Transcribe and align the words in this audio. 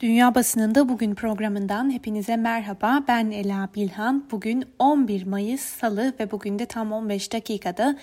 Dünya 0.00 0.34
Basınında 0.34 0.88
Bugün 0.88 1.14
programından 1.14 1.90
hepinize 1.90 2.36
merhaba. 2.36 3.04
Ben 3.08 3.30
Ela 3.30 3.68
Bilhan. 3.74 4.24
Bugün 4.30 4.64
11 4.78 5.26
Mayıs 5.26 5.60
Salı 5.60 6.14
ve 6.20 6.30
bugün 6.30 6.58
de 6.58 6.66
tam 6.66 6.92
15 6.92 7.32
dakikada 7.32 7.96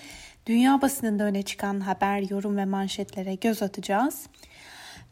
dünya 0.46 0.82
basınında 0.82 1.24
öne 1.24 1.42
çıkan 1.42 1.80
haber, 1.80 2.30
yorum 2.30 2.56
ve 2.56 2.64
manşetlere 2.64 3.34
göz 3.34 3.62
atacağız. 3.62 4.26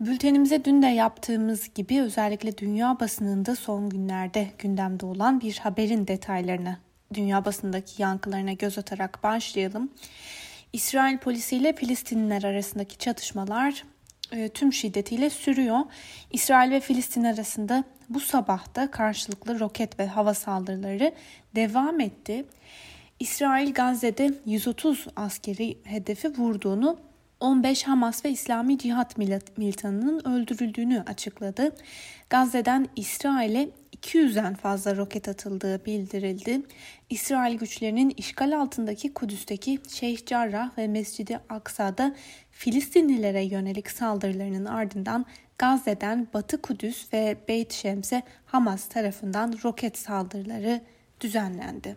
Bültenimize 0.01 0.65
dün 0.65 0.83
de 0.83 0.87
yaptığımız 0.87 1.75
gibi 1.75 2.03
özellikle 2.03 2.59
dünya 2.59 3.01
basınında 3.01 3.57
son 3.57 3.89
günlerde 3.89 4.49
gündemde 4.59 5.07
olan 5.07 5.41
bir 5.41 5.59
haberin 5.59 6.07
detaylarını, 6.07 6.77
dünya 7.15 7.45
basındaki 7.45 8.03
yankılarına 8.03 8.53
göz 8.53 8.79
atarak 8.79 9.23
başlayalım. 9.23 9.91
İsrail 10.73 11.19
polisiyle 11.19 11.73
Filistinliler 11.73 12.43
arasındaki 12.43 12.99
çatışmalar 12.99 13.85
tüm 14.55 14.73
şiddetiyle 14.73 15.31
sürüyor. 15.31 15.81
İsrail 16.31 16.71
ve 16.71 16.81
Filistin 16.81 17.25
arasında 17.25 17.85
bu 18.09 18.21
sabah 18.21 18.75
da 18.75 18.91
karşılıklı 18.91 19.61
roket 19.61 19.99
ve 19.99 20.07
hava 20.07 20.35
saldırıları 20.35 21.13
devam 21.55 22.01
etti. 22.01 22.45
İsrail 23.21 23.75
Gazze'de 23.75 24.35
130 24.47 25.07
askeri 25.17 25.79
hedefi 25.85 26.29
vurduğunu 26.29 26.99
15 27.41 27.83
Hamas 27.83 28.25
ve 28.25 28.31
İslami 28.31 28.79
Cihat 28.79 29.19
militanının 29.57 30.29
öldürüldüğünü 30.29 31.03
açıkladı. 31.07 31.75
Gazze'den 32.31 32.89
İsrail'e 32.97 33.71
200'den 33.97 34.55
fazla 34.55 34.97
roket 34.97 35.29
atıldığı 35.29 35.85
bildirildi. 35.85 36.63
İsrail 37.11 37.59
güçlerinin 37.59 38.15
işgal 38.17 38.61
altındaki 38.61 39.15
Kudüs'teki 39.15 39.79
Şeyh 39.89 40.27
Cerrah 40.27 40.79
ve 40.79 40.89
Mescidi 40.89 41.41
Aksa'da 41.49 42.15
Filistinlilere 42.53 43.43
yönelik 43.43 43.91
saldırılarının 43.91 44.65
ardından 44.65 45.27
Gazze'den 45.59 46.29
Batı 46.35 46.63
Kudüs 46.63 47.13
ve 47.13 47.37
Beyt 47.49 47.73
Şems'e 47.73 48.23
Hamas 48.47 48.89
tarafından 48.89 49.59
roket 49.65 49.99
saldırıları 49.99 50.81
düzenlendi. 51.21 51.97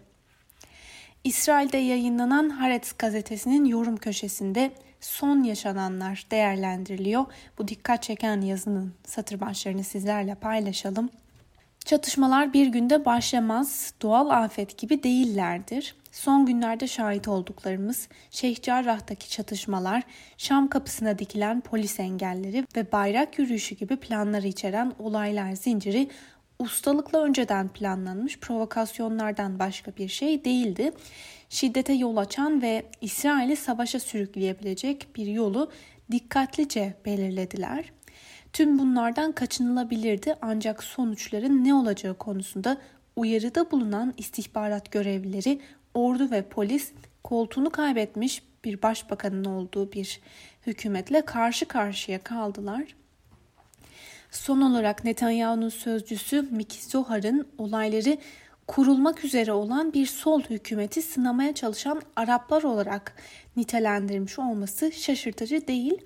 İsrail'de 1.24 1.78
yayınlanan 1.78 2.50
Haaretz 2.50 2.94
gazetesinin 3.00 3.66
yorum 3.66 3.98
köşesinde 3.98 4.72
son 5.02 5.44
yaşananlar 5.44 6.26
değerlendiriliyor. 6.32 7.26
Bu 7.58 7.68
dikkat 7.68 8.04
çeken 8.04 8.42
yazının 8.42 8.94
satır 9.06 9.40
başlarını 9.40 9.84
sizlerle 9.84 10.36
paylaşalım. 10.36 11.10
Çatışmalar 11.86 12.54
bir 12.54 12.68
günde 12.68 13.06
başlamaz, 13.06 13.94
doğal 14.02 14.30
afet 14.30 14.78
gibi 14.78 15.04
değillerdir. 15.04 15.96
Son 16.16 16.46
günlerde 16.46 16.88
şahit 16.88 17.28
olduklarımız 17.28 18.08
Şeyh 18.32 18.62
Cerrah'taki 18.62 19.30
çatışmalar, 19.30 20.04
Şam 20.38 20.68
kapısına 20.68 21.20
dikilen 21.20 21.62
polis 21.62 22.00
engelleri 22.00 22.66
ve 22.76 22.92
bayrak 22.92 23.40
yürüyüşü 23.40 23.76
gibi 23.76 23.96
planları 23.96 24.48
içeren 24.48 24.94
olaylar 25.00 25.52
zinciri 25.52 26.10
ustalıkla 26.60 27.24
önceden 27.24 27.68
planlanmış 27.68 28.40
provokasyonlardan 28.40 29.60
başka 29.60 29.96
bir 29.98 30.08
şey 30.08 30.46
değildi. 30.46 30.92
Şiddete 31.50 31.94
yol 31.94 32.18
açan 32.18 32.62
ve 32.62 32.86
İsrail'i 33.02 33.56
savaşa 33.56 34.00
sürükleyebilecek 34.00 35.08
bir 35.16 35.28
yolu 35.28 35.72
dikkatlice 36.12 36.94
belirlediler. 37.06 37.92
Tüm 38.54 38.80
bunlardan 38.80 39.32
kaçınılabilirdi 39.32 40.36
ancak 40.42 40.84
sonuçların 40.84 41.64
ne 41.64 41.74
olacağı 41.74 42.14
konusunda 42.14 42.78
uyarıda 43.16 43.72
bulunan 43.72 44.14
istihbarat 44.18 44.92
görevlileri, 44.92 45.60
ordu 45.96 46.32
ve 46.32 46.42
polis 46.42 46.92
koltuğunu 47.24 47.70
kaybetmiş 47.70 48.44
bir 48.66 48.82
başbakanın 48.82 49.46
olduğu 49.46 49.92
bir 49.92 50.20
hükümetle 50.68 51.22
karşı 51.22 51.66
karşıya 51.66 52.24
kaldılar. 52.24 52.96
Son 54.32 54.62
olarak 54.62 55.04
Netanyahu'nun 55.04 55.70
sözcüsü 55.70 56.42
Miki 56.42 56.86
Zohar'ın 56.86 57.48
olayları 57.58 58.18
kurulmak 58.68 59.26
üzere 59.26 59.52
olan 59.52 59.94
bir 59.94 60.06
sol 60.06 60.42
hükümeti 60.42 61.02
sınamaya 61.02 61.54
çalışan 61.54 62.02
Araplar 62.16 62.64
olarak 62.64 63.16
nitelendirmiş 63.58 64.40
olması 64.40 64.92
şaşırtıcı 64.92 65.68
değil. 65.68 66.02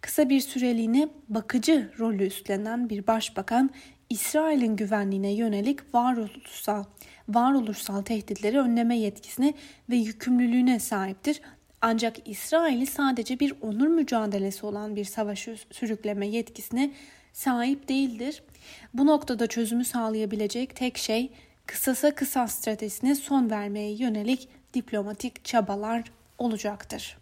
Kısa 0.00 0.28
bir 0.28 0.40
süreliğine 0.40 1.08
bakıcı 1.28 1.92
rolü 1.98 2.26
üstlenen 2.26 2.90
bir 2.90 3.06
başbakan 3.06 3.70
İsrail'in 4.10 4.76
güvenliğine 4.76 5.30
yönelik 5.30 5.94
varoluşsal, 5.94 6.84
varoluşsal 7.28 8.02
tehditleri 8.02 8.58
önleme 8.58 8.98
yetkisine 8.98 9.54
ve 9.90 9.96
yükümlülüğüne 9.96 10.78
sahiptir. 10.78 11.40
Ancak 11.80 12.28
İsrail'i 12.28 12.86
sadece 12.86 13.40
bir 13.40 13.54
onur 13.62 13.88
mücadelesi 13.88 14.66
olan 14.66 14.96
bir 14.96 15.04
savaşı 15.04 15.56
sürükleme 15.70 16.26
yetkisine 16.26 16.90
sahip 17.32 17.88
değildir. 17.88 18.42
Bu 18.94 19.06
noktada 19.06 19.46
çözümü 19.46 19.84
sağlayabilecek 19.84 20.76
tek 20.76 20.98
şey 20.98 21.32
kısasa 21.66 22.14
kısa 22.14 22.48
stratejisine 22.48 23.14
son 23.14 23.50
vermeye 23.50 23.92
yönelik 23.92 24.48
diplomatik 24.74 25.44
çabalar 25.44 26.04
olacaktır. 26.38 27.18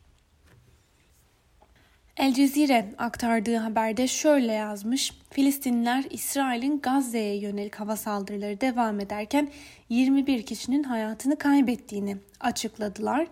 El 2.16 2.34
Cezire 2.34 2.94
aktardığı 2.98 3.56
haberde 3.56 4.08
şöyle 4.08 4.52
yazmış. 4.52 5.12
Filistinliler 5.30 6.04
İsrail'in 6.10 6.80
Gazze'ye 6.80 7.36
yönelik 7.36 7.74
hava 7.74 7.96
saldırıları 7.96 8.60
devam 8.60 9.00
ederken 9.00 9.48
21 9.88 10.42
kişinin 10.42 10.82
hayatını 10.82 11.36
kaybettiğini 11.36 12.16
açıkladılar. 12.40 13.26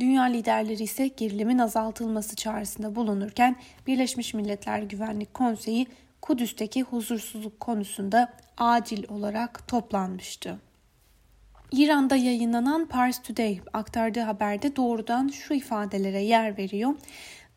Dünya 0.00 0.22
liderleri 0.22 0.82
ise 0.82 1.08
gerilimin 1.08 1.58
azaltılması 1.58 2.36
çağrısında 2.36 2.94
bulunurken 2.94 3.56
Birleşmiş 3.86 4.34
Milletler 4.34 4.82
Güvenlik 4.82 5.34
Konseyi 5.34 5.86
Kudüs'teki 6.22 6.82
huzursuzluk 6.82 7.60
konusunda 7.60 8.32
acil 8.58 9.04
olarak 9.08 9.68
toplanmıştı. 9.68 10.58
İran'da 11.72 12.16
yayınlanan 12.16 12.86
Pars 12.86 13.22
Today 13.22 13.60
aktardığı 13.72 14.20
haberde 14.20 14.76
doğrudan 14.76 15.28
şu 15.28 15.54
ifadelere 15.54 16.22
yer 16.22 16.58
veriyor. 16.58 16.94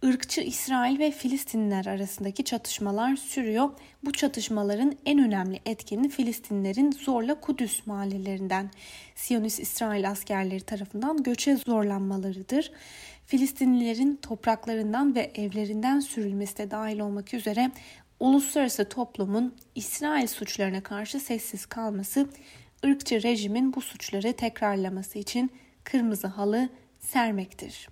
Irkçı 0.04 0.42
İsrail 0.42 1.00
ve 1.00 1.12
Filistinler 1.12 1.86
arasındaki 1.86 2.44
çatışmalar 2.44 3.16
sürüyor. 3.16 3.70
Bu 4.04 4.12
çatışmaların 4.12 4.98
en 5.06 5.20
önemli 5.20 5.60
etkeni 5.66 6.10
Filistinlerin 6.10 6.92
zorla 6.92 7.40
Kudüs 7.40 7.88
mahallelerinden 7.88 8.70
Siyonist 9.16 9.60
İsrail 9.60 10.10
askerleri 10.10 10.62
tarafından 10.62 11.24
göçe 11.24 11.56
zorlanmalarıdır. 11.56 12.72
Filistinlilerin 13.26 14.16
topraklarından 14.16 15.16
ve 15.16 15.32
evlerinden 15.36 16.00
sürülmesi 16.00 16.58
de 16.58 16.72
dahil 16.72 17.00
olmak 17.00 17.34
üzere 17.34 17.72
uluslararası 18.20 18.90
toplumun 18.90 19.56
İsrail 19.76 20.28
suçlarına 20.28 20.84
karşı 20.84 21.20
sessiz 21.20 21.66
kalması, 21.66 22.30
ırkçı 22.86 23.24
rejimin 23.24 23.74
bu 23.74 23.82
suçları 23.82 24.34
tekrarlaması 24.34 25.20
için 25.20 25.52
kırmızı 25.84 26.28
halı 26.28 26.70
sermektir. 27.00 27.88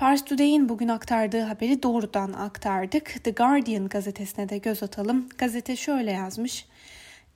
Pars 0.00 0.24
Today'in 0.24 0.68
bugün 0.68 0.88
aktardığı 0.88 1.40
haberi 1.40 1.82
doğrudan 1.82 2.32
aktardık. 2.32 3.24
The 3.24 3.30
Guardian 3.30 3.88
gazetesine 3.88 4.48
de 4.48 4.58
göz 4.58 4.82
atalım. 4.82 5.28
Gazete 5.38 5.76
şöyle 5.76 6.10
yazmış. 6.10 6.66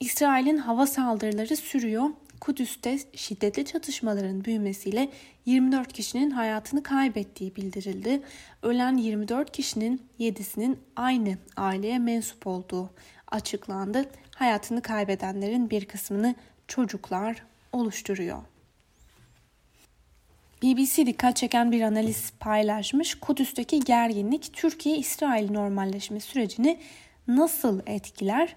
İsrail'in 0.00 0.56
hava 0.56 0.86
saldırıları 0.86 1.56
sürüyor. 1.56 2.10
Kudüs'te 2.40 2.98
şiddetli 3.14 3.64
çatışmaların 3.64 4.44
büyümesiyle 4.44 5.10
24 5.46 5.92
kişinin 5.92 6.30
hayatını 6.30 6.82
kaybettiği 6.82 7.56
bildirildi. 7.56 8.22
Ölen 8.62 8.96
24 8.96 9.52
kişinin 9.52 10.02
7'sinin 10.20 10.78
aynı 10.96 11.38
aileye 11.56 11.98
mensup 11.98 12.46
olduğu 12.46 12.90
açıklandı. 13.28 14.04
Hayatını 14.34 14.82
kaybedenlerin 14.82 15.70
bir 15.70 15.84
kısmını 15.84 16.34
çocuklar 16.68 17.42
oluşturuyor. 17.72 18.53
BBC 20.64 21.06
dikkat 21.06 21.36
çeken 21.36 21.72
bir 21.72 21.82
analiz 21.82 22.32
paylaşmış. 22.40 23.14
Kudüs'teki 23.14 23.80
gerginlik 23.80 24.52
Türkiye-İsrail 24.52 25.50
normalleşme 25.50 26.20
sürecini 26.20 26.78
nasıl 27.28 27.80
etkiler? 27.86 28.56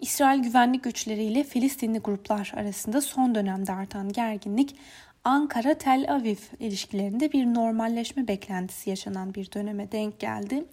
İsrail 0.00 0.40
güvenlik 0.42 0.84
güçleriyle 0.84 1.44
Filistinli 1.44 1.98
gruplar 1.98 2.52
arasında 2.56 3.00
son 3.00 3.34
dönemde 3.34 3.72
artan 3.72 4.12
gerginlik 4.12 4.76
Ankara-Tel 5.24 6.06
Aviv 6.08 6.36
ilişkilerinde 6.60 7.32
bir 7.32 7.44
normalleşme 7.46 8.28
beklentisi 8.28 8.90
yaşanan 8.90 9.34
bir 9.34 9.52
döneme 9.52 9.92
denk 9.92 10.20
geldi. 10.20 10.64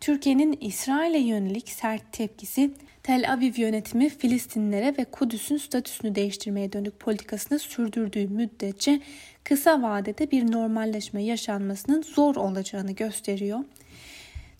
Türkiye'nin 0.00 0.58
İsrail'e 0.60 1.18
yönelik 1.18 1.68
sert 1.68 2.12
tepkisi 2.12 2.70
Tel 3.02 3.32
Aviv 3.32 3.52
yönetimi 3.56 4.08
Filistinlere 4.08 4.94
ve 4.98 5.04
Kudüs'ün 5.04 5.56
statüsünü 5.56 6.14
değiştirmeye 6.14 6.72
dönük 6.72 7.00
politikasını 7.00 7.58
sürdürdüğü 7.58 8.28
müddetçe 8.28 9.00
kısa 9.44 9.82
vadede 9.82 10.30
bir 10.30 10.52
normalleşme 10.52 11.22
yaşanmasının 11.22 12.02
zor 12.02 12.36
olacağını 12.36 12.92
gösteriyor. 12.92 13.60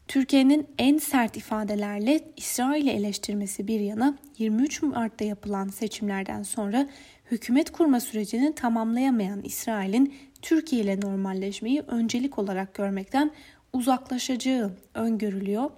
Türkiye'nin 0.08 0.67
en 0.79 0.99
sert 0.99 1.37
ifadelerle 1.37 2.20
İsrail'i 2.37 2.90
eleştirmesi 2.90 3.69
bir 3.69 3.81
yana 3.81 4.19
23 4.38 4.82
Mart'ta 4.82 5.25
yapılan 5.25 5.69
seçimlerden 5.69 6.43
sonra 6.43 6.88
hükümet 7.31 7.70
kurma 7.70 8.00
sürecini 8.00 8.55
tamamlayamayan 8.55 9.43
İsrail'in 9.43 10.14
Türkiye 10.43 10.82
ile 10.82 11.00
normalleşmeyi 11.00 11.81
öncelik 11.81 12.38
olarak 12.38 12.75
görmekten 12.75 13.31
uzaklaşacağı 13.73 14.73
öngörülüyor. 14.94 15.70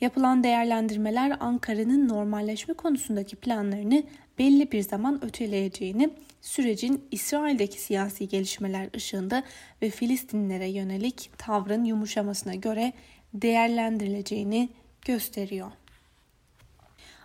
Yapılan 0.00 0.44
değerlendirmeler 0.44 1.36
Ankara'nın 1.40 2.08
normalleşme 2.08 2.74
konusundaki 2.74 3.36
planlarını 3.36 4.02
belli 4.38 4.72
bir 4.72 4.82
zaman 4.82 5.24
öteleyeceğini, 5.24 6.10
sürecin 6.40 7.04
İsrail'deki 7.10 7.80
siyasi 7.80 8.28
gelişmeler 8.28 8.88
ışığında 8.96 9.42
ve 9.82 9.90
Filistinlere 9.90 10.68
yönelik 10.68 11.30
tavrın 11.38 11.84
yumuşamasına 11.84 12.54
göre 12.54 12.92
değerlendirileceğini 13.34 14.68
gösteriyor. 15.02 15.70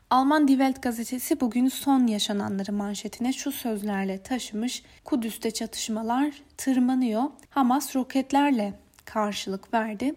Alman 0.09 0.47
Die 0.47 0.55
Welt 0.55 0.81
gazetesi 0.81 1.39
bugün 1.39 1.67
son 1.67 2.07
yaşananları 2.07 2.73
manşetine 2.73 3.33
şu 3.33 3.51
sözlerle 3.51 4.23
taşımış. 4.23 4.83
Kudüs'te 5.03 5.51
çatışmalar 5.51 6.33
tırmanıyor. 6.57 7.23
Hamas 7.49 7.95
roketlerle 7.95 8.73
karşılık 9.05 9.73
verdi. 9.73 10.15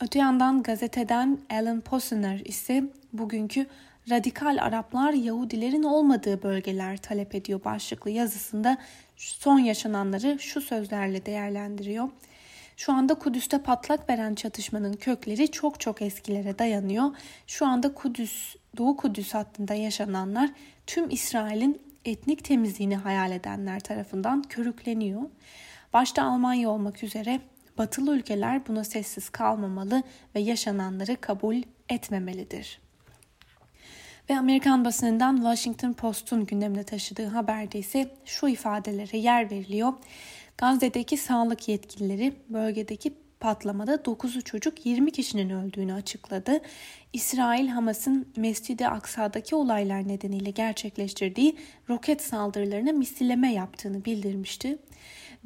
Öte 0.00 0.18
yandan 0.18 0.62
gazeteden 0.62 1.38
Alan 1.50 1.80
Posner 1.80 2.38
ise 2.44 2.84
bugünkü 3.12 3.66
radikal 4.10 4.58
Araplar 4.60 5.12
Yahudilerin 5.12 5.82
olmadığı 5.82 6.42
bölgeler 6.42 6.96
talep 6.96 7.34
ediyor 7.34 7.64
başlıklı 7.64 8.10
yazısında 8.10 8.78
son 9.16 9.58
yaşananları 9.58 10.38
şu 10.38 10.60
sözlerle 10.60 11.26
değerlendiriyor. 11.26 12.08
Şu 12.76 12.92
anda 12.92 13.14
Kudüs'te 13.14 13.62
patlak 13.62 14.10
veren 14.10 14.34
çatışmanın 14.34 14.92
kökleri 14.92 15.50
çok 15.50 15.80
çok 15.80 16.02
eskilere 16.02 16.58
dayanıyor. 16.58 17.10
Şu 17.46 17.66
anda 17.66 17.94
Kudüs, 17.94 18.56
Doğu 18.76 18.96
Kudüs 18.96 19.34
hattında 19.34 19.74
yaşananlar 19.74 20.50
tüm 20.86 21.10
İsrail'in 21.10 21.82
etnik 22.04 22.44
temizliğini 22.44 22.96
hayal 22.96 23.32
edenler 23.32 23.80
tarafından 23.80 24.42
körükleniyor. 24.42 25.22
Başta 25.92 26.22
Almanya 26.22 26.70
olmak 26.70 27.02
üzere 27.02 27.40
batılı 27.78 28.16
ülkeler 28.16 28.66
buna 28.66 28.84
sessiz 28.84 29.28
kalmamalı 29.28 30.02
ve 30.34 30.40
yaşananları 30.40 31.20
kabul 31.20 31.62
etmemelidir. 31.88 32.80
Ve 34.30 34.38
Amerikan 34.38 34.84
basınından 34.84 35.36
Washington 35.36 35.92
Post'un 35.92 36.46
gündemine 36.46 36.84
taşıdığı 36.84 37.26
haberde 37.26 37.78
ise 37.78 38.10
şu 38.24 38.48
ifadelere 38.48 39.18
yer 39.18 39.50
veriliyor. 39.50 39.92
Gazze'deki 40.58 41.16
sağlık 41.16 41.68
yetkilileri 41.68 42.32
bölgedeki 42.48 43.14
patlamada 43.40 43.94
9'u 43.94 44.42
çocuk 44.42 44.86
20 44.86 45.10
kişinin 45.10 45.50
öldüğünü 45.50 45.94
açıkladı. 45.94 46.60
İsrail 47.12 47.68
Hamas'ın 47.68 48.28
Mescid-i 48.36 48.88
Aksa'daki 48.88 49.54
olaylar 49.54 50.08
nedeniyle 50.08 50.50
gerçekleştirdiği 50.50 51.56
roket 51.88 52.22
saldırılarına 52.22 52.92
misilleme 52.92 53.52
yaptığını 53.52 54.04
bildirmişti. 54.04 54.78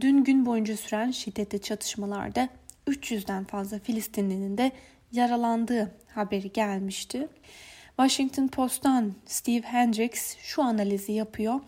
Dün 0.00 0.24
gün 0.24 0.46
boyunca 0.46 0.76
süren 0.76 1.10
şiddetli 1.10 1.60
çatışmalarda 1.60 2.48
300'den 2.86 3.44
fazla 3.44 3.78
Filistinlinin 3.78 4.58
de 4.58 4.72
yaralandığı 5.12 5.94
haberi 6.14 6.52
gelmişti. 6.52 7.28
Washington 7.96 8.48
Post'tan 8.48 9.14
Steve 9.26 9.66
Hendricks 9.66 10.36
şu 10.36 10.62
analizi 10.62 11.12
yapıyor. 11.12 11.60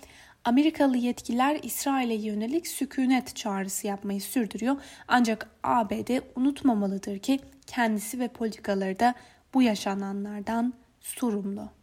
Amerikalı 0.44 0.96
yetkililer 0.96 1.58
İsrail'e 1.62 2.14
yönelik 2.14 2.66
sükunet 2.68 3.36
çağrısı 3.36 3.86
yapmayı 3.86 4.20
sürdürüyor. 4.20 4.76
Ancak 5.08 5.50
ABD 5.62 6.22
unutmamalıdır 6.36 7.18
ki 7.18 7.40
kendisi 7.66 8.20
ve 8.20 8.28
politikaları 8.28 8.98
da 8.98 9.14
bu 9.54 9.62
yaşananlardan 9.62 10.74
sorumlu. 11.00 11.79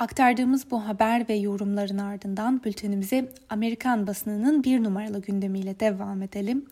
Aktardığımız 0.00 0.70
bu 0.70 0.88
haber 0.88 1.28
ve 1.28 1.34
yorumların 1.34 1.98
ardından 1.98 2.64
bültenimize 2.64 3.32
Amerikan 3.48 4.06
basınının 4.06 4.64
bir 4.64 4.84
numaralı 4.84 5.20
gündemiyle 5.20 5.80
devam 5.80 6.22
edelim. 6.22 6.66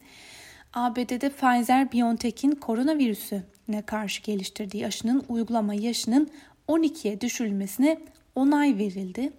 ABD'de 0.74 1.28
Pfizer-BioNTech'in 1.28 2.50
koronavirüsüne 2.50 3.82
karşı 3.86 4.22
geliştirdiği 4.22 4.86
aşının 4.86 5.24
uygulama 5.28 5.74
yaşının 5.74 6.30
12'ye 6.68 7.20
düşürülmesine 7.20 7.98
onay 8.34 8.78
verildi. 8.78 9.32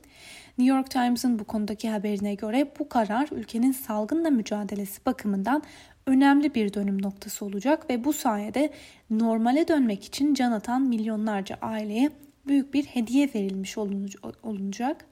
New 0.57 0.75
York 0.75 0.91
Times'ın 0.91 1.39
bu 1.39 1.43
konudaki 1.43 1.89
haberine 1.89 2.33
göre 2.33 2.71
bu 2.79 2.89
karar 2.89 3.27
ülkenin 3.31 3.71
salgınla 3.71 4.29
mücadelesi 4.29 5.05
bakımından 5.05 5.63
önemli 6.07 6.55
bir 6.55 6.73
dönüm 6.73 7.01
noktası 7.01 7.45
olacak 7.45 7.89
ve 7.89 8.03
bu 8.03 8.13
sayede 8.13 8.69
normale 9.09 9.67
dönmek 9.67 10.03
için 10.05 10.33
can 10.33 10.51
atan 10.51 10.81
milyonlarca 10.81 11.57
aileye 11.61 12.11
büyük 12.49 12.73
bir 12.73 12.85
hediye 12.85 13.29
verilmiş 13.35 13.77
olunacak. 14.43 15.05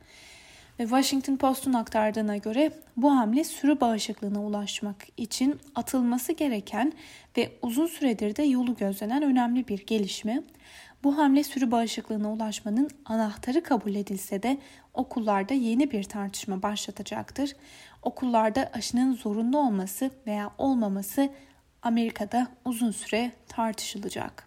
Ve 0.79 0.83
Washington 0.83 1.35
Post'un 1.35 1.73
aktardığına 1.73 2.37
göre 2.37 2.71
bu 2.97 3.11
hamle 3.11 3.43
sürü 3.43 3.81
bağışıklığına 3.81 4.45
ulaşmak 4.45 5.07
için 5.17 5.59
atılması 5.75 6.33
gereken 6.33 6.93
ve 7.37 7.51
uzun 7.61 7.87
süredir 7.87 8.35
de 8.35 8.43
yolu 8.43 8.75
gözlenen 8.75 9.23
önemli 9.23 9.67
bir 9.67 9.85
gelişme. 9.85 10.43
Bu 11.03 11.17
hamle 11.17 11.43
sürü 11.43 11.71
bağışıklığına 11.71 12.33
ulaşmanın 12.33 12.89
anahtarı 13.05 13.63
kabul 13.63 13.95
edilse 13.95 14.43
de 14.43 14.57
okullarda 14.93 15.53
yeni 15.53 15.91
bir 15.91 16.03
tartışma 16.03 16.63
başlatacaktır. 16.63 17.55
Okullarda 18.03 18.69
aşının 18.73 19.13
zorunlu 19.13 19.59
olması 19.59 20.11
veya 20.27 20.51
olmaması 20.57 21.29
Amerika'da 21.81 22.47
uzun 22.65 22.91
süre 22.91 23.31
tartışılacak. 23.47 24.46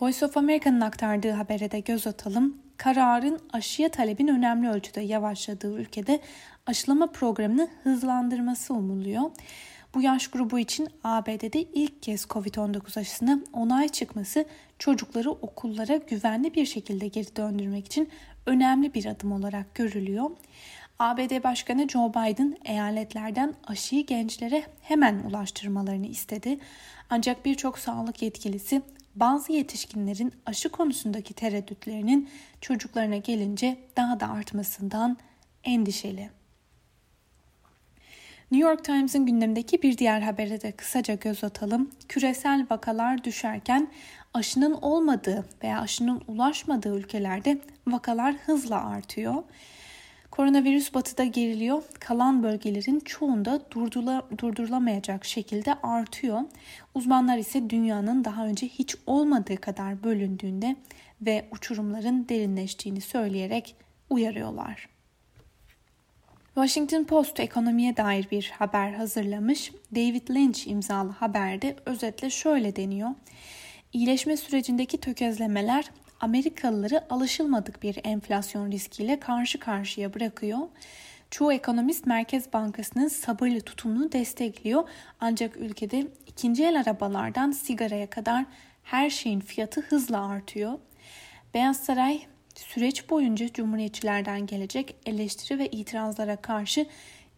Voice 0.00 0.26
of 0.26 0.36
America'nın 0.36 0.80
aktardığı 0.80 1.30
habere 1.30 1.70
de 1.70 1.80
göz 1.80 2.06
atalım. 2.06 2.56
Kararın 2.76 3.40
aşıya 3.52 3.88
talebin 3.88 4.28
önemli 4.28 4.68
ölçüde 4.68 5.00
yavaşladığı 5.00 5.78
ülkede 5.78 6.20
aşılama 6.66 7.06
programını 7.06 7.68
hızlandırması 7.82 8.74
umuluyor. 8.74 9.22
Bu 9.94 10.02
yaş 10.02 10.28
grubu 10.28 10.58
için 10.58 10.88
ABD'de 11.04 11.62
ilk 11.62 12.02
kez 12.02 12.24
COVID-19 12.24 13.00
aşısına 13.00 13.40
onay 13.52 13.88
çıkması 13.88 14.44
çocukları 14.78 15.30
okullara 15.30 15.96
güvenli 15.96 16.54
bir 16.54 16.66
şekilde 16.66 17.08
geri 17.08 17.36
döndürmek 17.36 17.86
için 17.86 18.08
önemli 18.46 18.94
bir 18.94 19.06
adım 19.06 19.32
olarak 19.32 19.74
görülüyor. 19.74 20.30
ABD 20.98 21.44
Başkanı 21.44 21.88
Joe 21.88 22.10
Biden 22.10 22.56
eyaletlerden 22.64 23.54
aşıyı 23.66 24.06
gençlere 24.06 24.62
hemen 24.82 25.18
ulaştırmalarını 25.18 26.06
istedi. 26.06 26.58
Ancak 27.10 27.44
birçok 27.44 27.78
sağlık 27.78 28.22
yetkilisi 28.22 28.82
bazı 29.16 29.52
yetişkinlerin 29.52 30.32
aşı 30.46 30.68
konusundaki 30.68 31.34
tereddütlerinin 31.34 32.28
çocuklarına 32.60 33.16
gelince 33.16 33.76
daha 33.96 34.20
da 34.20 34.28
artmasından 34.28 35.16
endişeli. 35.64 36.30
New 38.50 38.68
York 38.68 38.84
Times'ın 38.84 39.26
gündemdeki 39.26 39.82
bir 39.82 39.98
diğer 39.98 40.20
habere 40.20 40.60
de 40.60 40.72
kısaca 40.72 41.14
göz 41.14 41.44
atalım. 41.44 41.90
Küresel 42.08 42.66
vakalar 42.70 43.24
düşerken 43.24 43.88
aşının 44.34 44.72
olmadığı 44.72 45.44
veya 45.62 45.80
aşının 45.80 46.22
ulaşmadığı 46.28 46.98
ülkelerde 46.98 47.58
vakalar 47.86 48.34
hızla 48.34 48.86
artıyor. 48.86 49.42
Koronavirüs 50.30 50.94
batıda 50.94 51.24
geriliyor. 51.24 51.82
Kalan 52.00 52.42
bölgelerin 52.42 53.00
çoğunda 53.00 53.60
durdurula, 53.70 54.22
durdurulamayacak 54.38 55.24
şekilde 55.24 55.74
artıyor. 55.74 56.40
Uzmanlar 56.94 57.38
ise 57.38 57.70
dünyanın 57.70 58.24
daha 58.24 58.46
önce 58.46 58.68
hiç 58.68 58.96
olmadığı 59.06 59.56
kadar 59.56 60.04
bölündüğünde 60.04 60.76
ve 61.22 61.48
uçurumların 61.50 62.28
derinleştiğini 62.28 63.00
söyleyerek 63.00 63.76
uyarıyorlar. 64.10 64.88
Washington 66.54 67.04
Post 67.04 67.40
ekonomiye 67.40 67.96
dair 67.96 68.30
bir 68.30 68.52
haber 68.58 68.92
hazırlamış. 68.92 69.72
David 69.94 70.30
Lynch 70.30 70.68
imzalı 70.68 71.10
haberde 71.10 71.76
özetle 71.86 72.30
şöyle 72.30 72.76
deniyor. 72.76 73.10
İyileşme 73.92 74.36
sürecindeki 74.36 74.98
tökezlemeler 74.98 75.90
Amerikalıları 76.20 77.04
alışılmadık 77.10 77.82
bir 77.82 77.98
enflasyon 78.04 78.70
riskiyle 78.70 79.20
karşı 79.20 79.60
karşıya 79.60 80.14
bırakıyor. 80.14 80.58
Çoğu 81.30 81.52
ekonomist 81.52 82.06
Merkez 82.06 82.52
Bankası'nın 82.52 83.08
sabırlı 83.08 83.60
tutumunu 83.60 84.12
destekliyor. 84.12 84.88
Ancak 85.20 85.56
ülkede 85.56 86.06
ikinci 86.26 86.64
el 86.64 86.80
arabalardan 86.80 87.50
sigaraya 87.50 88.10
kadar 88.10 88.44
her 88.82 89.10
şeyin 89.10 89.40
fiyatı 89.40 89.80
hızla 89.80 90.28
artıyor. 90.28 90.78
Beyaz 91.54 91.76
Saray 91.76 92.20
süreç 92.54 93.10
boyunca 93.10 93.52
cumhuriyetçilerden 93.52 94.46
gelecek 94.46 94.96
eleştiri 95.06 95.58
ve 95.58 95.66
itirazlara 95.66 96.36
karşı 96.36 96.86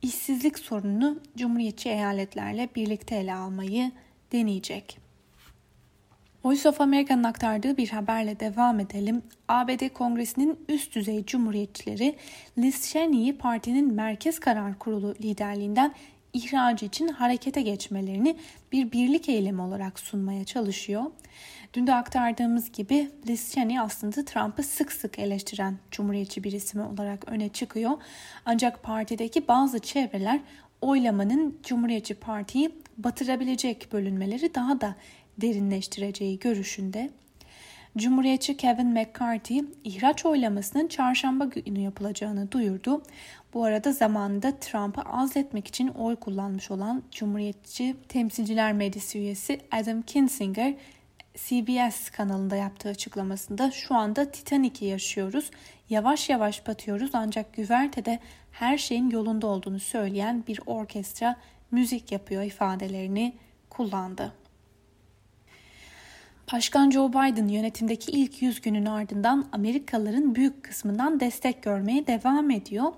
işsizlik 0.03 0.59
sorununu 0.59 1.21
cumhuriyetçi 1.37 1.89
eyaletlerle 1.89 2.69
birlikte 2.77 3.17
ele 3.17 3.35
almayı 3.35 3.93
deneyecek. 4.33 5.08
Voice 6.45 6.69
of 6.69 6.81
America'nın 6.81 7.25
aktardığı 7.25 7.77
bir 7.77 7.89
haberle 7.89 8.41
devam 8.41 8.81
edelim. 8.81 9.23
ABD 9.49 9.89
Kongresi'nin 9.89 10.59
üst 10.69 10.95
düzey 10.95 11.25
cumhuriyetçileri 11.25 12.17
Liz 12.59 12.91
Cheney'i 12.91 13.39
partinin 13.39 13.95
Merkez 13.95 14.39
Karar 14.39 14.79
Kurulu 14.79 15.15
liderliğinden 15.15 15.95
ihraç 16.33 16.83
için 16.83 17.09
harekete 17.09 17.63
geçmelerini 17.63 18.37
bir 18.73 18.93
birlik 18.93 19.29
eylemi 19.29 19.63
olarak 19.63 20.01
sunmaya 20.01 20.45
çalışıyor. 20.45 21.05
Dün 21.75 21.87
de 21.87 21.95
aktardığımız 21.95 22.73
gibi 22.73 23.11
Liz 23.27 23.53
Cheney 23.53 23.81
aslında 23.81 24.25
Trump'ı 24.25 24.63
sık 24.63 24.93
sık 24.93 25.19
eleştiren 25.19 25.79
cumhuriyetçi 25.91 26.45
bir 26.45 26.53
isim 26.53 26.81
olarak 26.81 27.29
öne 27.29 27.49
çıkıyor. 27.49 27.91
Ancak 28.45 28.83
partideki 28.83 29.49
bazı 29.49 29.79
çevreler 29.79 30.41
oylamanın 30.81 31.59
Cumhuriyetçi 31.63 32.15
Parti'yi 32.15 32.71
batırabilecek 32.99 33.89
bölünmeleri 33.93 34.55
daha 34.55 34.81
da 34.81 34.95
derinleştireceği 35.41 36.39
görüşünde. 36.39 37.11
Cumhuriyetçi 37.97 38.57
Kevin 38.57 38.87
McCarthy 38.87 39.61
ihraç 39.85 40.27
oylamasının 40.27 40.89
çarşamba 40.89 41.45
günü 41.45 41.81
yapılacağını 41.81 42.53
duyurdu. 42.53 43.03
Bu 43.55 43.65
arada 43.65 43.93
zamanında 43.93 44.59
Trump'ı 44.59 45.01
azletmek 45.01 45.69
için 45.69 45.89
oy 45.89 46.17
kullanmış 46.17 46.71
olan 46.71 47.03
Cumhuriyetçi 47.11 47.97
Temsilciler 48.09 48.73
Meclisi 48.73 49.19
üyesi 49.19 49.61
Adam 49.71 50.03
Kinzinger 50.03 50.75
CBS 51.35 52.11
kanalında 52.11 52.57
yaptığı 52.57 52.89
açıklamasında 52.89 53.71
şu 53.71 53.95
anda 53.95 54.31
Titanic'i 54.31 54.85
yaşıyoruz. 54.85 55.51
Yavaş 55.91 56.29
yavaş 56.29 56.67
batıyoruz 56.67 57.11
ancak 57.13 57.53
güvertede 57.53 58.19
her 58.53 58.79
şeyin 58.79 59.11
yolunda 59.11 59.47
olduğunu 59.47 59.81
söyleyen 59.81 60.45
bir 60.49 60.61
orkestra 60.67 61.37
müzik 61.71 62.13
yapıyor 62.13 62.43
ifadelerini 62.43 63.35
kullandı. 63.71 64.33
Başkan 66.53 66.91
Joe 66.91 67.09
Biden 67.09 67.49
yönetimdeki 67.49 68.11
ilk 68.11 68.43
100 68.43 68.61
günün 68.61 68.87
ardından 68.87 69.47
Amerikalıların 69.53 70.35
büyük 70.35 70.63
kısmından 70.63 71.21
destek 71.21 71.63
görmeye 71.63 72.07
devam 72.07 72.51
ediyor. 72.51 72.93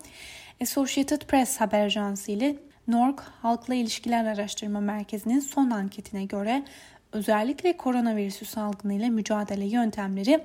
Associated 0.62 1.22
Press 1.22 1.60
haber 1.60 1.84
ajansı 1.84 2.32
ile 2.32 2.56
NORC 2.88 3.22
Halkla 3.42 3.74
İlişkiler 3.74 4.24
Araştırma 4.24 4.80
Merkezi'nin 4.80 5.40
son 5.40 5.70
anketine 5.70 6.24
göre 6.24 6.62
özellikle 7.12 7.76
koronavirüsü 7.76 8.44
salgınıyla 8.44 9.08
mücadele 9.08 9.66
yöntemleri 9.66 10.44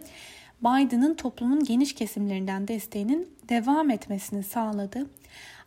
Biden'ın 0.62 1.13
toplumun 1.13 1.63
geniş 1.63 1.95
kesimlerinden 1.95 2.67
desteğinin 2.67 3.29
devam 3.50 3.89
etmesini 3.89 4.43
sağladı. 4.43 5.05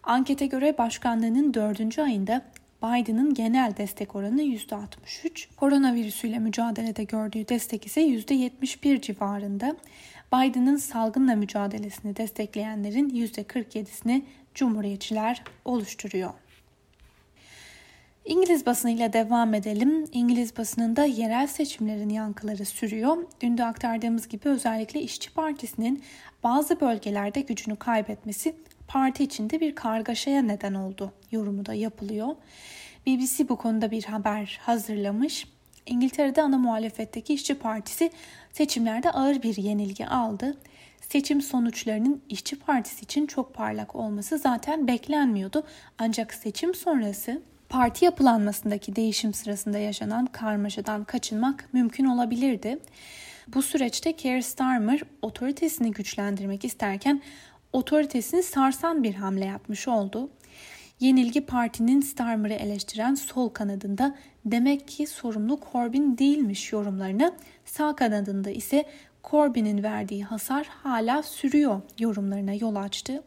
Ankete 0.03 0.47
göre 0.47 0.79
başkanlığının 0.79 1.55
dördüncü 1.55 2.03
ayında 2.03 2.43
Biden'ın 2.83 3.35
genel 3.35 3.77
destek 3.77 4.17
oranı 4.17 4.43
%63, 4.43 5.55
koronavirüsüyle 5.57 6.39
mücadelede 6.39 7.05
gördüğü 7.05 7.49
destek 7.49 7.87
ise 7.87 8.01
%71 8.01 9.01
civarında. 9.01 9.77
Biden'ın 10.33 10.77
salgınla 10.77 11.35
mücadelesini 11.35 12.17
destekleyenlerin 12.17 13.11
%47'sini 13.11 14.23
Cumhuriyetçiler 14.55 15.43
oluşturuyor. 15.65 16.31
İngiliz 18.25 18.67
basınıyla 18.67 19.13
devam 19.13 19.55
edelim. 19.55 20.05
İngiliz 20.13 20.57
basınında 20.57 21.05
yerel 21.05 21.47
seçimlerin 21.47 22.09
yankıları 22.09 22.65
sürüyor. 22.65 23.17
Dün 23.41 23.59
de 23.59 23.65
aktardığımız 23.65 24.29
gibi 24.29 24.49
özellikle 24.49 25.01
İşçi 25.01 25.33
Partisi'nin 25.33 26.03
bazı 26.45 26.81
bölgelerde 26.81 27.41
gücünü 27.41 27.77
kaybetmesi 27.77 28.55
parti 28.89 29.25
içinde 29.25 29.61
bir 29.61 29.75
kargaşaya 29.75 30.43
neden 30.43 30.75
oldu 30.75 31.13
yorumu 31.33 31.67
da 31.67 31.75
yapılıyor. 31.75 32.29
BBC 33.07 33.49
bu 33.49 33.57
konuda 33.57 33.91
bir 33.91 34.05
haber 34.05 34.59
hazırlamış. 34.63 35.47
İngiltere'de 35.87 36.43
ana 36.43 36.59
muhalefetteki 36.59 37.35
İşçi 37.35 37.55
Partisi 37.55 38.11
seçimlerde 38.53 39.11
ağır 39.11 39.43
bir 39.43 39.57
yenilgi 39.57 40.07
aldı. 40.07 40.57
Seçim 41.01 41.43
sonuçlarının 41.43 42.23
İşçi 42.29 42.59
Partisi 42.59 43.03
için 43.03 43.27
çok 43.27 43.55
parlak 43.55 43.97
olması 43.97 44.39
zaten 44.39 44.87
beklenmiyordu. 44.87 45.63
Ancak 45.99 46.35
seçim 46.35 46.75
sonrası 46.75 47.43
parti 47.69 48.05
yapılanmasındaki 48.05 48.97
değişim 48.97 49.35
sırasında 49.35 49.79
yaşanan 49.79 50.27
karmaşadan 50.27 51.05
kaçınmak 51.05 51.69
mümkün 51.73 52.05
olabilirdi. 52.05 52.79
Bu 53.55 53.63
süreçte 53.63 54.13
Keir 54.13 54.43
Starmer 54.43 55.03
otoritesini 55.23 55.91
güçlendirmek 55.91 56.65
isterken 56.65 57.23
otoritesini 57.73 58.43
sarsan 58.43 59.03
bir 59.03 59.15
hamle 59.15 59.45
yapmış 59.45 59.89
oldu. 59.89 60.31
Yenilgi 61.01 61.41
partinin 61.41 62.01
Starmer'ı 62.01 62.53
eleştiren 62.53 63.15
sol 63.15 63.49
kanadında 63.49 64.17
demek 64.45 64.89
ki 64.89 65.07
sorumlu 65.07 65.61
Corbyn 65.73 66.19
değilmiş 66.19 66.73
yorumlarını, 66.73 67.33
sağ 67.65 67.97
kanadında 67.97 68.51
ise 68.51 68.85
Corbyn'in 69.25 69.83
verdiği 69.83 70.25
hasar 70.25 70.67
hala 70.67 71.23
sürüyor 71.23 71.81
yorumlarına 71.99 72.53
yol 72.55 72.77
açtı. 72.77 73.23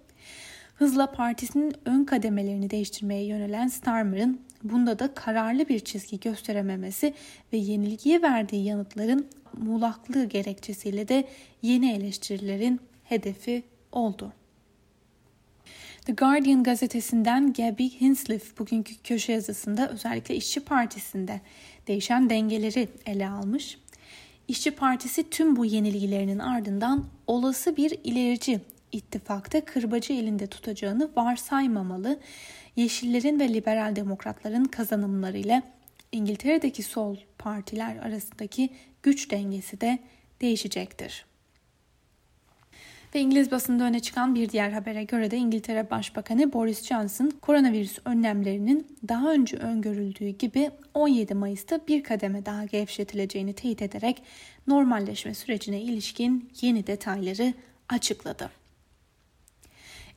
Hızla 0.75 1.11
partisinin 1.11 1.73
ön 1.85 2.03
kademelerini 2.03 2.69
değiştirmeye 2.69 3.25
yönelen 3.25 3.67
Starmer'ın 3.67 4.41
bunda 4.63 4.99
da 4.99 5.13
kararlı 5.13 5.69
bir 5.69 5.79
çizgi 5.79 6.19
gösterememesi 6.19 7.13
ve 7.53 7.57
yenilgiye 7.57 8.21
verdiği 8.21 8.65
yanıtların 8.65 9.27
muğlaklığı 9.57 10.25
gerekçesiyle 10.25 11.07
de 11.07 11.27
yeni 11.61 11.91
eleştirilerin 11.91 12.79
hedefi 13.03 13.63
oldu. 13.91 14.33
The 16.05 16.13
Guardian 16.13 16.63
gazetesinden 16.63 17.53
Gabby 17.53 17.87
Hinsliff 17.87 18.59
bugünkü 18.59 18.95
köşe 19.03 19.31
yazısında 19.31 19.89
özellikle 19.89 20.35
İşçi 20.35 20.59
Partisi'nde 20.59 21.41
değişen 21.87 22.29
dengeleri 22.29 22.87
ele 23.05 23.29
almış. 23.29 23.77
İşçi 24.47 24.71
Partisi 24.71 25.29
tüm 25.29 25.55
bu 25.55 25.65
yenilgilerinin 25.65 26.39
ardından 26.39 27.05
olası 27.27 27.77
bir 27.77 27.97
ilerici 28.03 28.59
ittifakta 28.91 29.65
kırbacı 29.65 30.13
elinde 30.13 30.47
tutacağını 30.47 31.09
varsaymamalı. 31.15 32.19
Yeşillerin 32.75 33.39
ve 33.39 33.53
liberal 33.53 33.95
demokratların 33.95 34.65
kazanımlarıyla 34.65 35.63
İngiltere'deki 36.11 36.83
sol 36.83 37.17
partiler 37.37 37.97
arasındaki 37.97 38.69
güç 39.03 39.31
dengesi 39.31 39.81
de 39.81 39.99
değişecektir. 40.41 41.25
Ve 43.15 43.19
İngiliz 43.19 43.51
basında 43.51 43.83
öne 43.83 43.99
çıkan 43.99 44.35
bir 44.35 44.49
diğer 44.49 44.71
habere 44.71 45.03
göre 45.03 45.31
de 45.31 45.37
İngiltere 45.37 45.89
Başbakanı 45.89 46.53
Boris 46.53 46.83
Johnson 46.83 47.31
koronavirüs 47.41 47.97
önlemlerinin 48.05 48.97
daha 49.07 49.31
önce 49.31 49.57
öngörüldüğü 49.57 50.29
gibi 50.29 50.71
17 50.93 51.33
Mayıs'ta 51.33 51.79
bir 51.87 52.03
kademe 52.03 52.45
daha 52.45 52.65
gevşetileceğini 52.65 53.53
teyit 53.53 53.81
ederek 53.81 54.23
normalleşme 54.67 55.33
sürecine 55.33 55.81
ilişkin 55.81 56.49
yeni 56.61 56.87
detayları 56.87 57.53
açıkladı. 57.89 58.49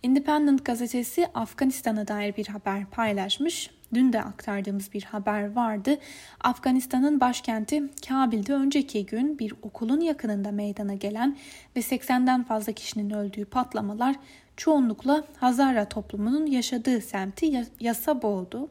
Independent 0.02 0.64
gazetesi 0.64 1.26
Afganistan'a 1.34 2.08
dair 2.08 2.36
bir 2.36 2.46
haber 2.46 2.86
paylaşmış. 2.86 3.70
Dün 3.94 4.12
de 4.12 4.22
aktardığımız 4.22 4.92
bir 4.92 5.02
haber 5.02 5.52
vardı. 5.52 5.98
Afganistan'ın 6.40 7.20
başkenti 7.20 7.82
Kabil'de 8.08 8.54
önceki 8.54 9.06
gün 9.06 9.38
bir 9.38 9.54
okulun 9.62 10.00
yakınında 10.00 10.50
meydana 10.50 10.94
gelen 10.94 11.36
ve 11.76 11.80
80'den 11.80 12.44
fazla 12.44 12.72
kişinin 12.72 13.10
öldüğü 13.10 13.44
patlamalar 13.44 14.16
çoğunlukla 14.56 15.24
Hazara 15.36 15.88
toplumunun 15.88 16.46
yaşadığı 16.46 17.00
semti 17.00 17.66
yasa 17.80 18.22
boğdu. 18.22 18.68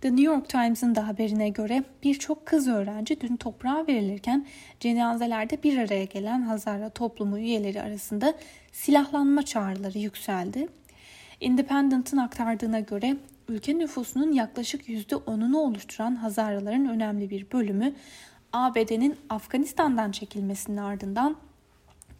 The 0.00 0.10
New 0.10 0.24
York 0.24 0.48
Times'ın 0.48 0.94
da 0.94 1.08
haberine 1.08 1.48
göre 1.48 1.84
birçok 2.02 2.46
kız 2.46 2.68
öğrenci 2.68 3.20
dün 3.20 3.36
toprağa 3.36 3.84
verilirken 3.88 4.46
cenazelerde 4.80 5.62
bir 5.62 5.78
araya 5.78 6.04
gelen 6.04 6.42
Hazara 6.42 6.90
toplumu 6.90 7.38
üyeleri 7.38 7.82
arasında 7.82 8.34
silahlanma 8.72 9.42
çağrıları 9.42 9.98
yükseldi. 9.98 10.68
Independent'ın 11.44 12.16
aktardığına 12.16 12.80
göre 12.80 13.16
ülke 13.48 13.78
nüfusunun 13.78 14.32
yaklaşık 14.32 14.88
%10'unu 14.88 15.56
oluşturan 15.56 16.16
Hazaraların 16.16 16.88
önemli 16.88 17.30
bir 17.30 17.52
bölümü 17.52 17.94
ABD'nin 18.52 19.16
Afganistan'dan 19.28 20.12
çekilmesinin 20.12 20.76
ardından 20.76 21.36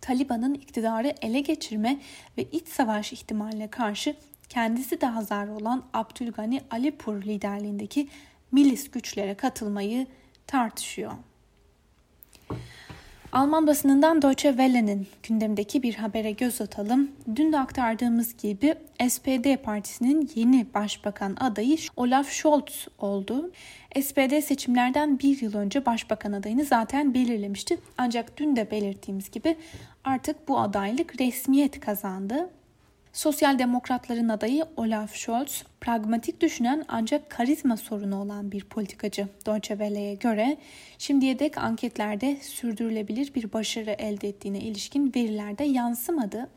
Taliban'ın 0.00 0.54
iktidarı 0.54 1.14
ele 1.22 1.40
geçirme 1.40 2.00
ve 2.38 2.42
iç 2.42 2.68
savaş 2.68 3.12
ihtimaline 3.12 3.68
karşı 3.68 4.16
kendisi 4.48 5.00
de 5.00 5.06
Hazar 5.06 5.48
olan 5.48 5.84
Abdülgani 5.92 6.60
Alipur 6.70 7.22
liderliğindeki 7.22 8.08
milis 8.52 8.90
güçlere 8.90 9.34
katılmayı 9.34 10.06
tartışıyor. 10.46 11.12
Alman 13.34 13.66
basınından 13.66 14.22
Deutsche 14.22 14.48
Welle'nin 14.48 15.06
gündemdeki 15.22 15.82
bir 15.82 15.94
habere 15.94 16.30
göz 16.30 16.60
atalım. 16.60 17.10
Dün 17.36 17.52
de 17.52 17.58
aktardığımız 17.58 18.36
gibi 18.36 18.74
SPD 19.08 19.56
partisinin 19.56 20.30
yeni 20.34 20.66
başbakan 20.74 21.36
adayı 21.40 21.76
Olaf 21.96 22.30
Scholz 22.30 22.88
oldu. 22.98 23.50
SPD 24.02 24.40
seçimlerden 24.40 25.18
bir 25.18 25.42
yıl 25.42 25.54
önce 25.54 25.86
başbakan 25.86 26.32
adayını 26.32 26.64
zaten 26.64 27.14
belirlemişti. 27.14 27.78
Ancak 27.98 28.36
dün 28.36 28.56
de 28.56 28.70
belirttiğimiz 28.70 29.30
gibi 29.30 29.56
artık 30.04 30.48
bu 30.48 30.58
adaylık 30.58 31.20
resmiyet 31.20 31.80
kazandı. 31.80 32.50
Sosyal 33.14 33.58
demokratların 33.58 34.28
adayı 34.28 34.64
Olaf 34.76 35.14
Scholz, 35.14 35.62
pragmatik 35.80 36.40
düşünen 36.40 36.84
ancak 36.88 37.30
karizma 37.30 37.76
sorunu 37.76 38.20
olan 38.20 38.52
bir 38.52 38.64
politikacı 38.64 39.28
Deutsche 39.46 39.74
Welle'ye 39.74 40.14
göre 40.14 40.56
şimdiye 40.98 41.38
dek 41.38 41.58
anketlerde 41.58 42.36
sürdürülebilir 42.36 43.34
bir 43.34 43.52
başarı 43.52 43.90
elde 43.90 44.28
ettiğine 44.28 44.58
ilişkin 44.58 45.12
verilerde 45.16 45.64
yansımadı. 45.64 46.48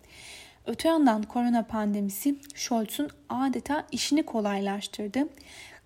Öte 0.65 0.87
yandan 0.87 1.23
korona 1.23 1.63
pandemisi 1.63 2.35
Scholz'un 2.55 3.09
adeta 3.29 3.87
işini 3.91 4.23
kolaylaştırdı. 4.23 5.27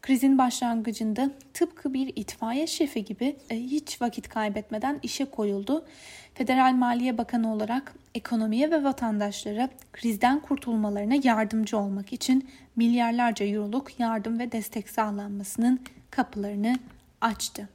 Krizin 0.02 0.38
başlangıcında 0.38 1.32
tıpkı 1.54 1.94
bir 1.94 2.14
itfaiye 2.16 2.68
şefi 2.68 3.06
gibi 3.06 3.36
e, 3.50 3.56
hiç 3.56 4.02
vakit 4.02 4.30
kaybetmeden 4.30 5.00
işe 5.04 5.26
koyuldu. 5.26 5.86
Federal 6.34 6.74
Maliye 6.74 7.18
Bakanı 7.18 7.54
olarak 7.54 7.94
ekonomiye 8.16 8.72
ve 8.72 8.84
vatandaşlara 8.84 9.70
krizden 9.94 10.40
kurtulmalarına 10.40 11.16
yardımcı 11.24 11.78
olmak 11.78 12.14
için 12.14 12.50
milyarlarca 12.76 13.46
euroluk 13.46 14.00
yardım 14.00 14.40
ve 14.40 14.52
destek 14.52 14.90
sağlanmasının 14.90 15.80
kapılarını 16.12 16.76
açtı. 17.22 17.70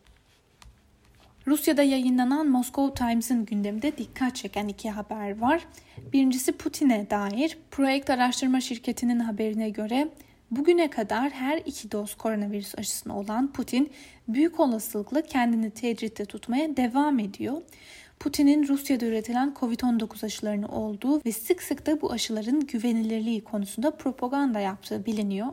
Rusya'da 1.47 1.83
yayınlanan 1.83 2.49
Moscow 2.49 3.04
Times'ın 3.04 3.45
gündeminde 3.45 3.99
dikkat 3.99 4.37
çeken 4.37 4.68
iki 4.68 4.90
haber 4.90 5.38
var. 5.38 5.66
Birincisi 6.12 6.52
Putin'e 6.52 7.11
dair. 7.11 7.59
Projekt 7.71 8.11
Araştırma 8.11 8.61
Şirketi'nin 8.61 9.21
haberine 9.21 9.71
göre 9.71 10.09
bugüne 10.50 10.91
kadar 10.91 11.31
her 11.31 11.59
iki 11.59 11.93
doz 11.93 12.15
koronavirüs 12.15 12.75
aşısını 12.79 13.19
olan 13.19 13.53
Putin 13.53 13.91
büyük 14.29 14.61
olasılıkla 14.61 15.23
kendini 15.23 15.71
tecritte 15.71 16.25
tutmaya 16.25 16.76
devam 16.76 17.19
ediyor. 17.19 17.62
Putin'in 18.21 18.69
Rusya'da 18.69 19.07
üretilen 19.07 19.55
Covid-19 19.61 20.26
aşılarını 20.26 20.69
olduğu 20.69 21.25
ve 21.25 21.33
sık 21.33 21.62
sık 21.62 21.87
da 21.87 22.00
bu 22.00 22.12
aşıların 22.12 22.61
güvenilirliği 22.61 23.45
konusunda 23.45 23.91
propaganda 23.91 24.61
yaptığı 24.61 25.07
biliniyor. 25.07 25.49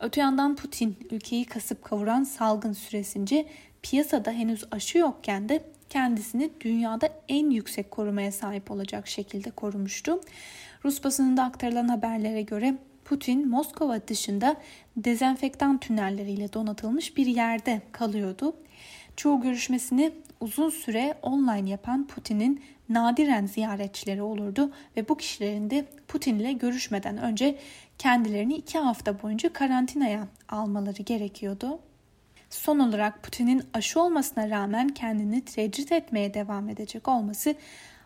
Öte 0.00 0.20
yandan 0.20 0.56
Putin 0.56 0.96
ülkeyi 1.10 1.44
kasıp 1.44 1.84
kavuran 1.84 2.24
salgın 2.24 2.72
süresince 2.72 3.46
piyasada 3.82 4.30
henüz 4.30 4.64
aşı 4.70 4.98
yokken 4.98 5.48
de 5.48 5.64
kendisini 5.90 6.50
dünyada 6.60 7.08
en 7.28 7.50
yüksek 7.50 7.90
korumaya 7.90 8.32
sahip 8.32 8.70
olacak 8.70 9.08
şekilde 9.08 9.50
korumuştu. 9.50 10.20
Rus 10.84 11.04
basınında 11.04 11.42
aktarılan 11.42 11.88
haberlere 11.88 12.42
göre 12.42 12.78
Putin 13.14 13.48
Moskova 13.48 14.08
dışında 14.08 14.56
dezenfektan 14.96 15.78
tünelleriyle 15.78 16.52
donatılmış 16.52 17.16
bir 17.16 17.26
yerde 17.26 17.82
kalıyordu. 17.92 18.56
Çoğu 19.16 19.40
görüşmesini 19.40 20.12
uzun 20.40 20.70
süre 20.70 21.14
online 21.22 21.70
yapan 21.70 22.06
Putin'in 22.06 22.62
nadiren 22.88 23.46
ziyaretçileri 23.46 24.22
olurdu 24.22 24.72
ve 24.96 25.08
bu 25.08 25.16
kişilerin 25.16 25.70
de 25.70 25.86
Putin 26.08 26.38
ile 26.38 26.52
görüşmeden 26.52 27.18
önce 27.18 27.58
kendilerini 27.98 28.54
iki 28.54 28.78
hafta 28.78 29.22
boyunca 29.22 29.52
karantinaya 29.52 30.28
almaları 30.48 31.02
gerekiyordu. 31.02 31.78
Son 32.50 32.78
olarak 32.78 33.22
Putin'in 33.22 33.62
aşı 33.74 34.00
olmasına 34.02 34.50
rağmen 34.50 34.88
kendini 34.88 35.40
tecrit 35.40 35.92
etmeye 35.92 36.34
devam 36.34 36.68
edecek 36.68 37.08
olması 37.08 37.54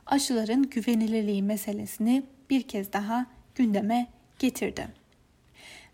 aşıların 0.06 0.62
güvenilirliği 0.62 1.42
meselesini 1.42 2.22
bir 2.50 2.62
kez 2.62 2.92
daha 2.92 3.26
gündeme 3.54 4.17
getirdi. 4.38 4.88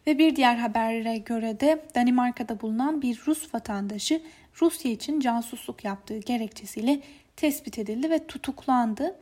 Ve 0.06 0.18
bir 0.18 0.36
diğer 0.36 0.56
habere 0.56 1.18
göre 1.18 1.60
de 1.60 1.84
Danimarka'da 1.94 2.60
bulunan 2.60 3.02
bir 3.02 3.22
Rus 3.26 3.54
vatandaşı 3.54 4.22
Rusya 4.62 4.92
için 4.92 5.20
casusluk 5.20 5.84
yaptığı 5.84 6.18
gerekçesiyle 6.18 7.00
tespit 7.36 7.78
edildi 7.78 8.10
ve 8.10 8.26
tutuklandı. 8.26 9.16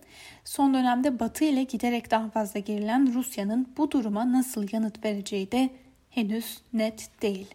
Son 0.44 0.74
dönemde 0.74 1.20
Batı 1.20 1.44
ile 1.44 1.62
giderek 1.62 2.10
daha 2.10 2.30
fazla 2.30 2.60
gerilen 2.60 3.14
Rusya'nın 3.14 3.68
bu 3.76 3.90
duruma 3.90 4.32
nasıl 4.32 4.68
yanıt 4.72 5.04
vereceği 5.04 5.52
de 5.52 5.70
henüz 6.10 6.58
net 6.72 7.10
değil. 7.22 7.54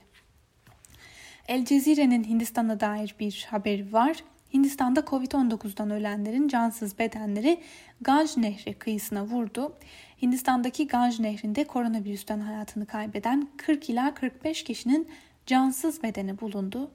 El 1.47 1.65
Cezire'nin 1.65 2.24
Hindistan'a 2.24 2.79
dair 2.79 3.15
bir 3.19 3.47
haberi 3.50 3.93
var. 3.93 4.17
Hindistan'da 4.54 5.00
Covid-19'dan 5.00 5.92
ölenlerin 5.92 6.48
cansız 6.48 7.00
bedenleri 7.00 7.62
Ganj 8.01 8.38
Nehri 8.38 8.74
kıyısına 8.74 9.25
vurdu. 9.25 9.74
Hindistan'daki 10.22 10.88
Ganj 10.88 11.20
Nehri'nde 11.20 11.63
koronavirüsten 11.63 12.39
hayatını 12.39 12.86
kaybeden 12.86 13.48
40 13.58 13.89
ila 13.89 14.13
45 14.13 14.63
kişinin 14.63 15.08
cansız 15.46 16.04
bedeni 16.04 16.39
bulundu. 16.39 16.92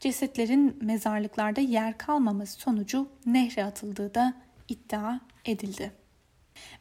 Cesetlerin 0.00 0.78
mezarlıklarda 0.80 1.60
yer 1.60 1.98
kalmaması 1.98 2.60
sonucu 2.60 3.08
nehre 3.26 3.64
atıldığı 3.64 4.14
da 4.14 4.34
iddia 4.68 5.20
edildi. 5.44 5.92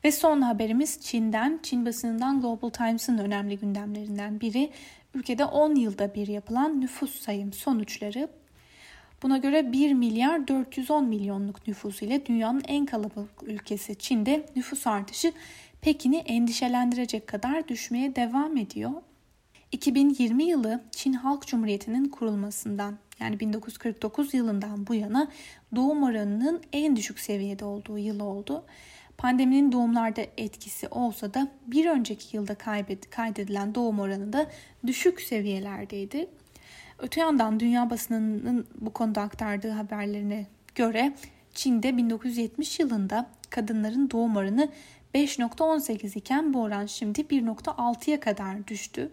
Ve 0.03 0.11
son 0.11 0.41
haberimiz 0.41 1.01
Çin'den. 1.01 1.59
Çin 1.63 1.85
basınından 1.85 2.41
Global 2.41 2.69
Times'ın 2.69 3.17
önemli 3.17 3.57
gündemlerinden 3.57 4.41
biri 4.41 4.71
ülkede 5.13 5.45
10 5.45 5.75
yılda 5.75 6.15
bir 6.15 6.27
yapılan 6.27 6.81
nüfus 6.81 7.19
sayım 7.19 7.53
sonuçları. 7.53 8.29
Buna 9.23 9.37
göre 9.37 9.71
1 9.71 9.93
milyar 9.93 10.47
410 10.47 11.05
milyonluk 11.05 11.67
nüfus 11.67 12.01
ile 12.01 12.25
dünyanın 12.25 12.63
en 12.67 12.85
kalabalık 12.85 13.43
ülkesi 13.43 13.95
Çin'de 13.95 14.45
nüfus 14.55 14.87
artışı 14.87 15.33
Pekin'i 15.81 16.17
endişelendirecek 16.17 17.27
kadar 17.27 17.67
düşmeye 17.67 18.15
devam 18.15 18.57
ediyor. 18.57 18.91
2020 19.71 20.43
yılı 20.43 20.83
Çin 20.91 21.13
Halk 21.13 21.47
Cumhuriyeti'nin 21.47 22.05
kurulmasından 22.05 22.97
yani 23.19 23.39
1949 23.39 24.33
yılından 24.33 24.87
bu 24.87 24.95
yana 24.95 25.27
doğum 25.75 26.03
oranının 26.03 26.61
en 26.73 26.95
düşük 26.95 27.19
seviyede 27.19 27.65
olduğu 27.65 27.97
yıl 27.97 28.19
oldu. 28.19 28.65
Pandeminin 29.17 29.71
doğumlarda 29.71 30.21
etkisi 30.37 30.87
olsa 30.87 31.33
da 31.33 31.47
bir 31.67 31.85
önceki 31.85 32.37
yılda 32.37 32.55
kaydedilen 33.09 33.75
doğum 33.75 33.99
oranı 33.99 34.33
da 34.33 34.47
düşük 34.87 35.21
seviyelerdeydi. 35.21 36.29
Öte 36.99 37.21
yandan 37.21 37.59
dünya 37.59 37.89
basınının 37.89 38.67
bu 38.75 38.93
konuda 38.93 39.21
aktardığı 39.21 39.69
haberlerine 39.71 40.45
göre 40.75 41.13
Çin'de 41.53 41.97
1970 41.97 42.79
yılında 42.79 43.29
kadınların 43.49 44.09
doğum 44.11 44.35
oranı 44.35 44.69
5.18 45.15 46.17
iken 46.17 46.53
bu 46.53 46.61
oran 46.61 46.85
şimdi 46.85 47.21
1.6'ya 47.21 48.19
kadar 48.19 48.67
düştü. 48.67 49.11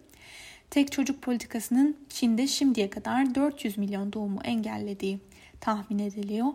Tek 0.71 0.93
çocuk 0.93 1.23
politikasının 1.23 1.97
Çin'de 2.09 2.47
şimdiye 2.47 2.91
kadar 2.91 3.35
400 3.35 3.79
milyon 3.79 4.13
doğumu 4.13 4.41
engellediği 4.45 5.21
tahmin 5.61 5.99
ediliyor. 5.99 6.47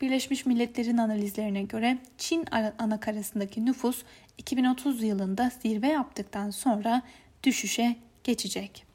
Birleşmiş 0.00 0.46
Milletler'in 0.46 0.98
analizlerine 0.98 1.62
göre 1.62 1.98
Çin 2.18 2.44
anakarasındaki 2.78 3.64
nüfus 3.64 4.02
2030 4.38 5.02
yılında 5.02 5.50
zirve 5.62 5.88
yaptıktan 5.88 6.50
sonra 6.50 7.02
düşüşe 7.44 7.96
geçecek. 8.24 8.85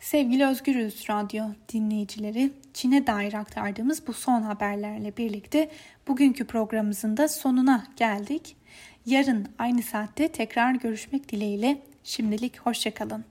Sevgili 0.00 0.46
Özgürüz 0.46 1.10
Radyo 1.10 1.44
dinleyicileri, 1.72 2.52
Çin'e 2.74 3.06
dair 3.06 3.34
aktardığımız 3.34 4.06
bu 4.06 4.12
son 4.12 4.42
haberlerle 4.42 5.16
birlikte 5.16 5.70
bugünkü 6.08 6.44
programımızın 6.44 7.16
da 7.16 7.28
sonuna 7.28 7.86
geldik. 7.96 8.56
Yarın 9.06 9.46
aynı 9.58 9.82
saatte 9.82 10.28
tekrar 10.28 10.74
görüşmek 10.74 11.28
dileğiyle 11.28 11.82
şimdilik 12.04 12.58
hoşçakalın. 12.60 13.24